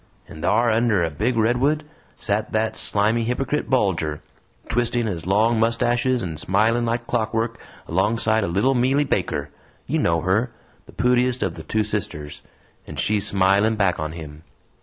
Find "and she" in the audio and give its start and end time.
12.87-13.19